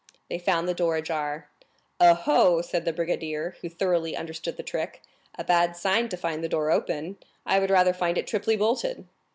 They 0.31 0.39
found 0.39 0.67
the 0.67 0.73
door 0.73 0.95
ajar. 0.95 1.47
"Oh, 1.99 2.23
oh," 2.25 2.61
said 2.63 2.85
the 2.85 2.91
brigadier, 2.91 3.55
who 3.61 3.69
thoroughly 3.69 4.17
understood 4.17 4.57
the 4.57 4.63
trick; 4.63 5.03
"a 5.37 5.43
bad 5.43 5.77
sign 5.77 6.09
to 6.09 6.17
find 6.17 6.43
the 6.43 6.49
door 6.49 6.71
open! 6.71 7.17
I 7.45 7.59
would 7.59 7.69
rather 7.69 7.93
find 7.93 8.17
it 8.17 8.25
triply 8.25 8.55
bolted." 8.57 9.05